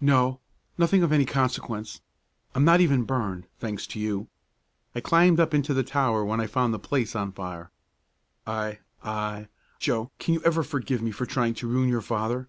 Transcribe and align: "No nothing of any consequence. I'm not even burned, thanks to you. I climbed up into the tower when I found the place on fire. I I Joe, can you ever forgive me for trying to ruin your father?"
"No 0.00 0.40
nothing 0.78 1.02
of 1.02 1.12
any 1.12 1.26
consequence. 1.26 2.00
I'm 2.54 2.64
not 2.64 2.80
even 2.80 3.02
burned, 3.04 3.46
thanks 3.58 3.86
to 3.88 4.00
you. 4.00 4.28
I 4.94 5.00
climbed 5.00 5.38
up 5.38 5.52
into 5.52 5.74
the 5.74 5.82
tower 5.82 6.24
when 6.24 6.40
I 6.40 6.46
found 6.46 6.72
the 6.72 6.78
place 6.78 7.14
on 7.14 7.32
fire. 7.32 7.70
I 8.46 8.78
I 9.04 9.48
Joe, 9.78 10.10
can 10.18 10.32
you 10.32 10.40
ever 10.42 10.62
forgive 10.62 11.02
me 11.02 11.10
for 11.10 11.26
trying 11.26 11.52
to 11.56 11.68
ruin 11.68 11.90
your 11.90 12.00
father?" 12.00 12.48